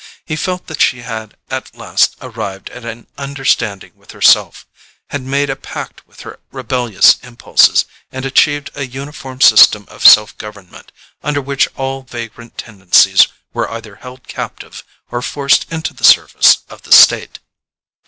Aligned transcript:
He 0.25 0.35
felt 0.35 0.65
that 0.65 0.81
she 0.81 1.01
had 1.03 1.37
at 1.51 1.75
last 1.77 2.15
arrived 2.21 2.71
at 2.71 2.83
an 2.83 3.05
understanding 3.19 3.91
with 3.95 4.13
herself: 4.13 4.65
had 5.11 5.21
made 5.21 5.47
a 5.47 5.55
pact 5.55 6.07
with 6.07 6.21
her 6.21 6.39
rebellious 6.51 7.19
impulses, 7.21 7.85
and 8.11 8.25
achieved 8.25 8.71
a 8.73 8.87
uniform 8.87 9.41
system 9.41 9.85
of 9.89 10.03
self 10.07 10.35
government, 10.39 10.91
under 11.21 11.39
which 11.39 11.67
all 11.75 12.01
vagrant 12.01 12.57
tendencies 12.57 13.27
were 13.53 13.69
either 13.69 13.97
held 13.97 14.27
captive 14.27 14.83
or 15.11 15.21
forced 15.21 15.71
into 15.71 15.93
the 15.93 16.03
service 16.03 16.63
of 16.67 16.81
the 16.81 16.91
state. 16.91 17.37